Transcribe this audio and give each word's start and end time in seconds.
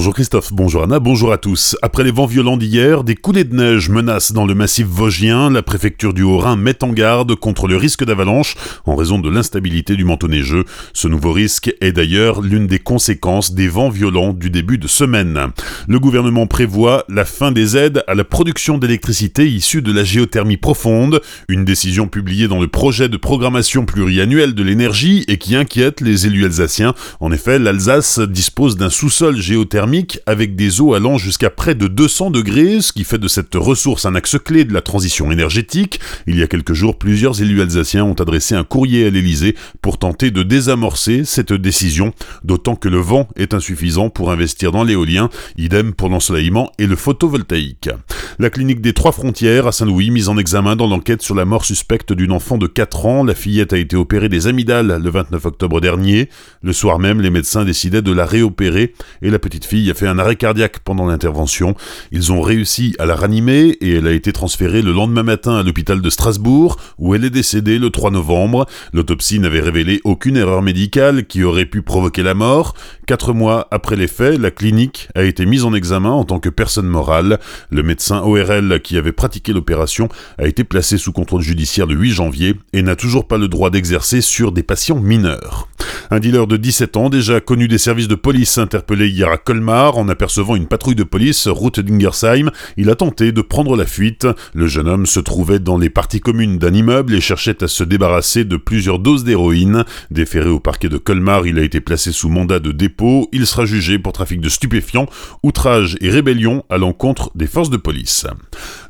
Bonjour 0.00 0.14
Christophe, 0.14 0.54
bonjour 0.54 0.82
Anna, 0.84 0.98
bonjour 0.98 1.30
à 1.30 1.36
tous. 1.36 1.76
Après 1.82 2.04
les 2.04 2.10
vents 2.10 2.24
violents 2.24 2.56
d'hier, 2.56 3.04
des 3.04 3.14
coulées 3.14 3.44
de 3.44 3.54
neige 3.54 3.90
menacent 3.90 4.32
dans 4.32 4.46
le 4.46 4.54
massif 4.54 4.86
vosgien. 4.86 5.50
La 5.50 5.62
préfecture 5.62 6.14
du 6.14 6.22
Haut-Rhin 6.22 6.56
met 6.56 6.82
en 6.82 6.88
garde 6.88 7.34
contre 7.34 7.68
le 7.68 7.76
risque 7.76 8.06
d'avalanche 8.06 8.54
en 8.86 8.96
raison 8.96 9.18
de 9.18 9.28
l'instabilité 9.28 9.96
du 9.96 10.04
manteau 10.04 10.26
neigeux. 10.26 10.64
Ce 10.94 11.06
nouveau 11.06 11.32
risque 11.32 11.74
est 11.82 11.92
d'ailleurs 11.92 12.40
l'une 12.40 12.66
des 12.66 12.78
conséquences 12.78 13.52
des 13.52 13.68
vents 13.68 13.90
violents 13.90 14.32
du 14.32 14.48
début 14.48 14.78
de 14.78 14.88
semaine. 14.88 15.38
Le 15.86 16.00
gouvernement 16.00 16.46
prévoit 16.46 17.04
la 17.10 17.26
fin 17.26 17.52
des 17.52 17.76
aides 17.76 18.02
à 18.06 18.14
la 18.14 18.24
production 18.24 18.78
d'électricité 18.78 19.50
issue 19.50 19.82
de 19.82 19.92
la 19.92 20.02
géothermie 20.02 20.56
profonde, 20.56 21.20
une 21.50 21.66
décision 21.66 22.08
publiée 22.08 22.48
dans 22.48 22.58
le 22.58 22.68
projet 22.68 23.10
de 23.10 23.18
programmation 23.18 23.84
pluriannuelle 23.84 24.54
de 24.54 24.62
l'énergie 24.62 25.26
et 25.28 25.36
qui 25.36 25.56
inquiète 25.56 26.00
les 26.00 26.26
élus 26.26 26.46
alsaciens. 26.46 26.94
En 27.20 27.32
effet, 27.32 27.58
l'Alsace 27.58 28.18
dispose 28.18 28.78
d'un 28.78 28.88
sous-sol 28.88 29.36
géothermique 29.36 29.89
avec 30.26 30.54
des 30.54 30.80
eaux 30.80 30.94
allant 30.94 31.18
jusqu'à 31.18 31.50
près 31.50 31.74
de 31.74 31.88
200 31.88 32.30
degrés, 32.30 32.80
ce 32.80 32.92
qui 32.92 33.02
fait 33.02 33.18
de 33.18 33.26
cette 33.26 33.54
ressource 33.56 34.06
un 34.06 34.14
axe 34.14 34.36
clé 34.38 34.64
de 34.64 34.72
la 34.72 34.82
transition 34.82 35.32
énergétique. 35.32 35.98
Il 36.28 36.38
y 36.38 36.42
a 36.42 36.46
quelques 36.46 36.74
jours, 36.74 36.96
plusieurs 36.96 37.42
élus 37.42 37.60
alsaciens 37.60 38.04
ont 38.04 38.14
adressé 38.14 38.54
un 38.54 38.62
courrier 38.62 39.06
à 39.06 39.10
l'Elysée 39.10 39.56
pour 39.82 39.98
tenter 39.98 40.30
de 40.30 40.44
désamorcer 40.44 41.24
cette 41.24 41.52
décision, 41.52 42.12
d'autant 42.44 42.76
que 42.76 42.88
le 42.88 42.98
vent 42.98 43.28
est 43.34 43.52
insuffisant 43.52 44.10
pour 44.10 44.30
investir 44.30 44.70
dans 44.70 44.84
l'éolien, 44.84 45.28
idem 45.58 45.92
pour 45.92 46.08
l'ensoleillement 46.08 46.70
et 46.78 46.86
le 46.86 46.94
photovoltaïque. 46.94 47.90
La 48.38 48.48
clinique 48.48 48.80
des 48.80 48.92
Trois 48.92 49.12
Frontières 49.12 49.66
à 49.66 49.72
Saint-Louis, 49.72 50.10
mise 50.10 50.28
en 50.28 50.38
examen 50.38 50.76
dans 50.76 50.86
l'enquête 50.86 51.22
sur 51.22 51.34
la 51.34 51.44
mort 51.44 51.64
suspecte 51.64 52.12
d'une 52.12 52.32
enfant 52.32 52.58
de 52.58 52.68
4 52.68 53.06
ans. 53.06 53.24
La 53.24 53.34
fillette 53.34 53.72
a 53.72 53.78
été 53.78 53.96
opérée 53.96 54.28
des 54.28 54.46
amygdales 54.46 55.00
le 55.02 55.10
29 55.10 55.46
octobre 55.46 55.80
dernier. 55.80 56.28
Le 56.62 56.72
soir 56.72 57.00
même, 57.00 57.20
les 57.20 57.30
médecins 57.30 57.64
décidaient 57.64 58.02
de 58.02 58.12
la 58.12 58.24
réopérer 58.24 58.94
et 59.22 59.30
la 59.30 59.38
petite 59.38 59.64
fille 59.64 59.79
a 59.88 59.94
fait 59.94 60.08
un 60.08 60.18
arrêt 60.18 60.34
cardiaque 60.34 60.80
pendant 60.80 61.06
l'intervention. 61.06 61.76
Ils 62.10 62.32
ont 62.32 62.40
réussi 62.40 62.96
à 62.98 63.06
la 63.06 63.14
ranimer 63.14 63.76
et 63.80 63.94
elle 63.94 64.08
a 64.08 64.12
été 64.12 64.32
transférée 64.32 64.82
le 64.82 64.90
lendemain 64.92 65.22
matin 65.22 65.54
à 65.54 65.62
l'hôpital 65.62 66.02
de 66.02 66.10
Strasbourg 66.10 66.76
où 66.98 67.14
elle 67.14 67.24
est 67.24 67.30
décédée 67.30 67.78
le 67.78 67.90
3 67.90 68.10
novembre. 68.10 68.66
L'autopsie 68.92 69.38
n'avait 69.38 69.60
révélé 69.60 70.00
aucune 70.02 70.36
erreur 70.36 70.62
médicale 70.62 71.26
qui 71.26 71.44
aurait 71.44 71.66
pu 71.66 71.82
provoquer 71.82 72.24
la 72.24 72.34
mort. 72.34 72.74
Quatre 73.06 73.32
mois 73.32 73.68
après 73.70 73.94
les 73.94 74.08
faits, 74.08 74.40
la 74.40 74.50
clinique 74.50 75.08
a 75.14 75.22
été 75.22 75.46
mise 75.46 75.64
en 75.64 75.72
examen 75.72 76.10
en 76.10 76.24
tant 76.24 76.40
que 76.40 76.48
personne 76.48 76.86
morale. 76.86 77.38
Le 77.70 77.82
médecin 77.82 78.20
ORL 78.22 78.80
qui 78.82 78.96
avait 78.96 79.12
pratiqué 79.12 79.52
l'opération 79.52 80.08
a 80.38 80.46
été 80.46 80.64
placé 80.64 80.98
sous 80.98 81.12
contrôle 81.12 81.42
judiciaire 81.42 81.86
le 81.86 81.94
8 81.94 82.10
janvier 82.10 82.56
et 82.72 82.82
n'a 82.82 82.96
toujours 82.96 83.28
pas 83.28 83.38
le 83.38 83.48
droit 83.48 83.70
d'exercer 83.70 84.20
sur 84.20 84.52
des 84.52 84.62
patients 84.62 85.00
mineurs. 85.00 85.68
Un 86.10 86.18
dealer 86.18 86.46
de 86.46 86.56
17 86.56 86.96
ans, 86.96 87.08
déjà 87.08 87.40
connu 87.40 87.68
des 87.68 87.78
services 87.78 88.08
de 88.08 88.16
police, 88.16 88.58
interpellé 88.58 89.08
hier 89.08 89.30
à 89.30 89.38
Colmar 89.38 89.69
en 89.70 90.08
apercevant 90.08 90.56
une 90.56 90.66
patrouille 90.66 90.96
de 90.96 91.04
police 91.04 91.46
route 91.46 91.78
d'Ingersheim. 91.78 92.50
Il 92.76 92.90
a 92.90 92.96
tenté 92.96 93.30
de 93.30 93.40
prendre 93.40 93.76
la 93.76 93.86
fuite. 93.86 94.26
Le 94.52 94.66
jeune 94.66 94.88
homme 94.88 95.06
se 95.06 95.20
trouvait 95.20 95.60
dans 95.60 95.78
les 95.78 95.90
parties 95.90 96.20
communes 96.20 96.58
d'un 96.58 96.74
immeuble 96.74 97.14
et 97.14 97.20
cherchait 97.20 97.62
à 97.62 97.68
se 97.68 97.84
débarrasser 97.84 98.44
de 98.44 98.56
plusieurs 98.56 98.98
doses 98.98 99.22
d'héroïne. 99.22 99.84
Déféré 100.10 100.48
au 100.48 100.58
parquet 100.58 100.88
de 100.88 100.98
Colmar, 100.98 101.46
il 101.46 101.58
a 101.58 101.62
été 101.62 101.80
placé 101.80 102.10
sous 102.10 102.28
mandat 102.28 102.58
de 102.58 102.72
dépôt. 102.72 103.28
Il 103.32 103.46
sera 103.46 103.64
jugé 103.64 103.98
pour 104.00 104.12
trafic 104.12 104.40
de 104.40 104.48
stupéfiants, 104.48 105.06
outrage 105.44 105.96
et 106.00 106.10
rébellion 106.10 106.64
à 106.68 106.76
l'encontre 106.76 107.30
des 107.36 107.46
forces 107.46 107.70
de 107.70 107.76
police. 107.76 108.26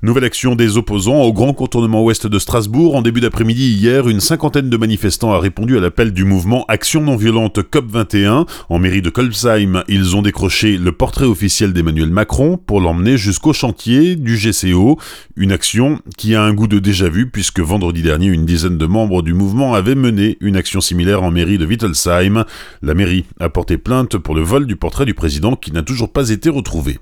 Nouvelle 0.03 0.25
action 0.25 0.55
des 0.55 0.78
opposants 0.78 1.20
au 1.20 1.33
grand 1.34 1.53
contournement 1.53 2.03
ouest 2.03 2.27
de 2.27 2.39
Strasbourg. 2.39 2.97
En 2.97 3.03
début 3.03 3.20
d'après-midi 3.20 3.75
hier, 3.75 4.08
une 4.08 4.20
cinquantaine 4.20 4.70
de 4.70 4.77
manifestants 4.78 5.33
a 5.33 5.39
répondu 5.39 5.77
à 5.77 5.81
l'appel 5.81 6.12
du 6.12 6.25
mouvement 6.25 6.64
Action 6.69 7.03
non 7.03 7.17
violente 7.17 7.58
COP21. 7.58 8.47
En 8.70 8.78
mairie 8.78 9.03
de 9.03 9.11
Kolbsheim, 9.11 9.83
ils 9.89 10.17
ont 10.17 10.23
décroché 10.23 10.69
le 10.76 10.92
portrait 10.92 11.24
officiel 11.24 11.72
d'Emmanuel 11.72 12.10
Macron 12.10 12.56
pour 12.56 12.80
l'emmener 12.80 13.16
jusqu'au 13.16 13.52
chantier 13.52 14.16
du 14.16 14.36
GCO. 14.36 14.98
Une 15.36 15.52
action 15.52 16.00
qui 16.16 16.34
a 16.34 16.42
un 16.42 16.52
goût 16.52 16.66
de 16.66 16.78
déjà-vu 16.78 17.30
puisque 17.30 17.60
vendredi 17.60 18.02
dernier, 18.02 18.27
une 18.27 18.44
dizaine 18.44 18.78
de 18.78 18.86
membres 18.86 19.22
du 19.22 19.34
mouvement 19.34 19.74
avaient 19.74 19.95
mené 19.95 20.36
une 20.40 20.56
action 20.56 20.80
similaire 20.80 21.22
en 21.22 21.30
mairie 21.30 21.58
de 21.58 21.67
Wittelsheim. 21.67 22.45
La 22.83 22.95
mairie 22.95 23.24
a 23.39 23.48
porté 23.48 23.78
plainte 23.78 24.18
pour 24.18 24.34
le 24.34 24.42
vol 24.42 24.67
du 24.67 24.77
portrait 24.77 25.06
du 25.06 25.14
président 25.14 25.56
qui 25.56 25.72
n'a 25.72 25.83
toujours 25.83 26.12
pas 26.12 26.30
été 26.30 26.48
retrouvé. 26.48 26.98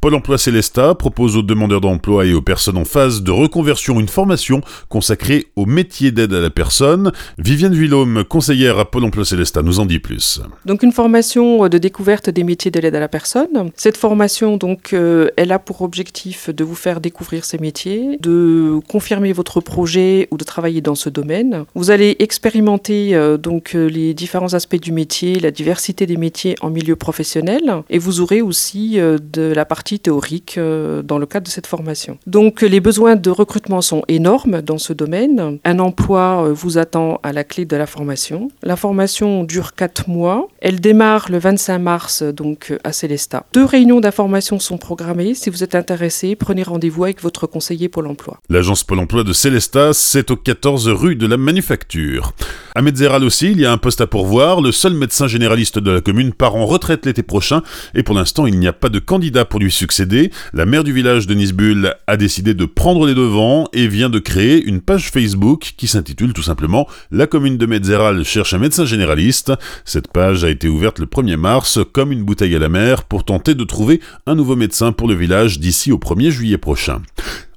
Pôle 0.00 0.14
emploi 0.14 0.38
Célesta 0.38 0.94
propose 0.94 1.36
aux 1.36 1.42
demandeurs 1.42 1.80
d'emploi 1.80 2.26
et 2.26 2.34
aux 2.34 2.42
personnes 2.42 2.76
en 2.76 2.84
phase 2.84 3.22
de 3.22 3.30
reconversion 3.30 3.98
une 4.00 4.08
formation 4.08 4.60
consacrée 4.88 5.46
au 5.56 5.66
métier 5.66 6.10
d'aide 6.10 6.32
à 6.34 6.40
la 6.40 6.50
personne. 6.50 7.12
Viviane 7.38 7.74
Villaume, 7.74 8.24
conseillère 8.24 8.78
à 8.78 8.90
Pôle 8.90 9.04
emploi 9.04 9.24
Célesta, 9.24 9.62
nous 9.62 9.80
en 9.80 9.86
dit 9.86 9.98
plus. 9.98 10.40
Donc 10.64 10.82
une 10.82 10.92
formation 10.92 11.68
de 11.68 11.78
découverte 11.78 12.30
des 12.30 12.44
métiers 12.44 12.70
de 12.70 12.78
l'aide 12.80 12.94
à 12.94 13.00
la 13.00 13.08
personne. 13.08 13.70
Cette 13.76 13.96
formation, 13.96 14.56
donc, 14.56 14.92
euh, 14.92 15.28
elle 15.36 15.52
a 15.52 15.58
pour 15.58 15.82
objectif 15.82 16.50
de 16.50 16.64
vous 16.64 16.74
faire 16.74 17.00
découvrir 17.00 17.44
ces 17.44 17.58
métiers, 17.58 18.18
de 18.20 18.78
confirmer 18.88 19.32
votre 19.32 19.60
projet 19.60 20.28
ou 20.30 20.36
de 20.36 20.44
travailler 20.44 20.80
dans 20.80 20.94
ce 20.94 21.08
domaine. 21.08 21.64
Vous 21.74 21.90
allez 21.90 22.16
expérimenter 22.18 23.14
euh, 23.14 23.36
donc 23.36 23.74
euh, 23.74 23.86
les 23.86 24.14
différents 24.14 24.54
aspects 24.54 24.80
du 24.80 24.92
métier, 24.92 25.34
la 25.34 25.50
diversité 25.50 26.06
des 26.06 26.16
métiers 26.16 26.54
en 26.60 26.70
milieu 26.70 26.96
professionnel, 26.96 27.82
et 27.90 27.98
vous 27.98 28.20
aurez 28.20 28.42
aussi 28.42 28.98
de 28.98 29.52
la 29.52 29.64
partie 29.64 29.77
théorique 29.84 30.56
euh, 30.58 31.02
dans 31.02 31.18
le 31.18 31.26
cadre 31.26 31.46
de 31.46 31.50
cette 31.50 31.66
formation. 31.66 32.18
Donc 32.26 32.62
les 32.62 32.80
besoins 32.80 33.16
de 33.16 33.30
recrutement 33.30 33.80
sont 33.80 34.02
énormes 34.08 34.62
dans 34.62 34.78
ce 34.78 34.92
domaine. 34.92 35.58
Un 35.64 35.78
emploi 35.78 36.44
euh, 36.44 36.52
vous 36.52 36.78
attend 36.78 37.20
à 37.22 37.32
la 37.32 37.44
clé 37.44 37.64
de 37.64 37.76
la 37.76 37.86
formation. 37.86 38.48
La 38.62 38.76
formation 38.76 39.44
dure 39.44 39.74
4 39.74 40.08
mois. 40.08 40.48
Elle 40.60 40.80
démarre 40.80 41.30
le 41.30 41.38
25 41.38 41.78
mars 41.78 42.22
donc 42.22 42.74
à 42.84 42.92
Célestat. 42.92 43.46
Deux 43.52 43.64
réunions 43.64 44.00
d'information 44.00 44.58
sont 44.58 44.78
programmées. 44.78 45.34
Si 45.34 45.50
vous 45.50 45.62
êtes 45.62 45.74
intéressé, 45.74 46.36
prenez 46.36 46.62
rendez-vous 46.62 47.04
avec 47.04 47.22
votre 47.22 47.46
conseiller 47.46 47.88
Pôle 47.88 48.06
emploi. 48.06 48.38
L'agence 48.48 48.84
Pôle 48.84 48.98
emploi 48.98 49.24
de 49.24 49.32
Célestat, 49.32 49.92
c'est 49.92 50.30
au 50.30 50.36
14 50.36 50.88
rue 50.88 51.16
de 51.16 51.26
la 51.26 51.36
Manufacture. 51.36 52.32
À 52.74 52.82
Metzeral 52.82 53.24
aussi, 53.24 53.50
il 53.52 53.60
y 53.60 53.66
a 53.66 53.72
un 53.72 53.78
poste 53.78 54.00
à 54.00 54.06
pourvoir. 54.06 54.60
Le 54.60 54.72
seul 54.72 54.94
médecin 54.94 55.26
généraliste 55.26 55.78
de 55.78 55.90
la 55.90 56.00
commune 56.00 56.32
part 56.32 56.54
en 56.54 56.66
retraite 56.66 57.06
l'été 57.06 57.22
prochain 57.22 57.62
et 57.94 58.02
pour 58.02 58.14
l'instant, 58.14 58.46
il 58.46 58.58
n'y 58.58 58.68
a 58.68 58.72
pas 58.72 58.88
de 58.88 58.98
candidat 58.98 59.44
pour 59.44 59.60
lui 59.60 59.67
succéder. 59.70 60.30
La 60.52 60.66
maire 60.66 60.84
du 60.84 60.92
village 60.92 61.26
de 61.26 61.34
Nisbull 61.34 61.94
a 62.06 62.16
décidé 62.16 62.54
de 62.54 62.64
prendre 62.64 63.06
les 63.06 63.14
devants 63.14 63.68
et 63.72 63.88
vient 63.88 64.10
de 64.10 64.18
créer 64.18 64.62
une 64.64 64.80
page 64.80 65.10
Facebook 65.10 65.74
qui 65.76 65.86
s'intitule 65.86 66.32
tout 66.32 66.42
simplement 66.42 66.88
La 67.10 67.26
commune 67.26 67.58
de 67.58 67.66
Metzeral 67.66 68.24
cherche 68.24 68.54
un 68.54 68.58
médecin 68.58 68.84
généraliste. 68.84 69.52
Cette 69.84 70.08
page 70.08 70.44
a 70.44 70.50
été 70.50 70.68
ouverte 70.68 70.98
le 70.98 71.06
1er 71.06 71.36
mars 71.36 71.78
comme 71.92 72.12
une 72.12 72.24
bouteille 72.24 72.56
à 72.56 72.58
la 72.58 72.68
mer 72.68 73.04
pour 73.04 73.24
tenter 73.24 73.54
de 73.54 73.64
trouver 73.64 74.00
un 74.26 74.34
nouveau 74.34 74.56
médecin 74.56 74.92
pour 74.92 75.08
le 75.08 75.14
village 75.14 75.58
d'ici 75.60 75.92
au 75.92 75.98
1er 75.98 76.30
juillet 76.30 76.58
prochain. 76.58 77.02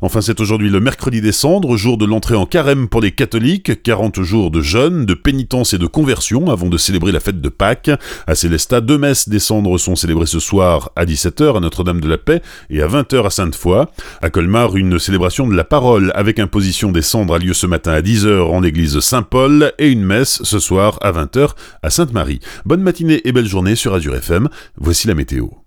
Enfin, 0.04 0.22
c'est 0.22 0.40
aujourd'hui 0.40 0.72
le 0.72 0.80
mercredi 0.80 1.22
des 1.22 1.32
cendres, 1.32 1.78
jour 1.78 1.96
de 1.96 2.06
l'entrée 2.06 2.36
en 2.36 2.48
carême 2.48 2.88
pour 2.88 3.02
les 3.02 3.12
catholiques, 3.12 3.84
40 3.84 4.24
jours 4.24 4.50
de 4.50 4.60
jeûne, 4.60 5.06
de 5.06 5.14
pénitence 5.14 5.76
et 5.76 5.78
de 5.78 5.86
conversion 5.86 6.50
avant 6.50 6.70
de 6.70 6.78
célébrer 6.78 7.12
la 7.12 7.20
fête 7.20 7.40
de 7.40 7.50
Pâques. 7.50 7.92
À 8.26 8.34
Célestat, 8.34 8.82
deux 8.82 8.98
messes 8.98 9.30
des 9.30 9.38
cendres 9.38 9.78
sont 9.78 9.96
célébrées 9.96 10.26
ce 10.26 10.40
soir 10.40 10.92
à 10.96 11.06
17h 11.06 11.56
à 11.56 11.60
Notre-Dame 11.60 12.02
de 12.02 12.10
la 12.10 12.18
Paix 12.18 12.42
et 12.72 12.82
à 12.82 12.88
20h 12.88 13.28
à 13.28 13.30
Sainte-Foy. 13.30 13.86
À 14.24 14.30
Colmar, 14.32 14.76
une 14.76 14.98
célébration 14.98 15.48
de 15.48 15.56
la 15.56 15.64
parole 15.64 16.12
avec 16.16 16.40
imposition 16.40 16.92
des 16.92 17.04
cendres 17.04 17.36
a 17.36 17.38
lieu 17.38 17.54
ce 17.54 17.68
matin 17.68 17.92
à 17.92 18.02
10h 18.02 18.42
en 18.42 18.62
l'église 18.62 19.00
Saint-Paul 19.02 19.72
et 19.78 19.90
une 19.90 20.04
messe 20.04 20.42
ce 20.42 20.58
soir 20.58 20.98
à 21.02 21.12
20h 21.12 21.52
à 21.84 21.92
Sainte-Marie. 21.92 22.40
Bonne 22.66 22.82
matinée 22.82 23.22
et 23.24 23.32
belle 23.32 23.48
journée 23.48 23.76
sur 23.76 23.94
Azure 23.94 24.16
FM. 24.16 24.50
Voici 24.78 25.08
la 25.08 25.14
météo. 25.14 25.61